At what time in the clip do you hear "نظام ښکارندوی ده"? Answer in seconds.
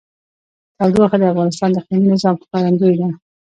2.13-3.09